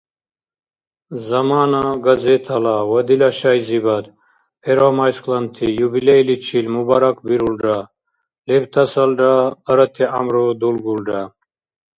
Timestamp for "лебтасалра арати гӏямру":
8.49-10.45